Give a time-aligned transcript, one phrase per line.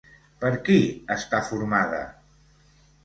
[0.43, 0.79] Per qui
[1.17, 2.01] està formada?